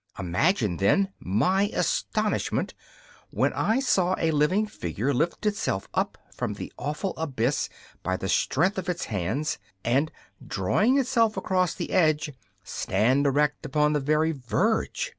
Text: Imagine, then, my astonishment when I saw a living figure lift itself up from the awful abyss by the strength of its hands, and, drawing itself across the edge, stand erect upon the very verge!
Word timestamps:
Imagine, 0.17 0.77
then, 0.77 1.09
my 1.19 1.67
astonishment 1.75 2.73
when 3.29 3.53
I 3.53 3.79
saw 3.79 4.15
a 4.17 4.31
living 4.31 4.65
figure 4.65 5.13
lift 5.13 5.45
itself 5.45 5.87
up 5.93 6.17
from 6.33 6.55
the 6.55 6.73
awful 6.75 7.13
abyss 7.17 7.69
by 8.01 8.17
the 8.17 8.27
strength 8.27 8.79
of 8.79 8.89
its 8.89 9.05
hands, 9.05 9.59
and, 9.85 10.11
drawing 10.43 10.97
itself 10.97 11.37
across 11.37 11.75
the 11.75 11.91
edge, 11.91 12.31
stand 12.63 13.27
erect 13.27 13.63
upon 13.63 13.93
the 13.93 13.99
very 13.99 14.31
verge! 14.31 15.09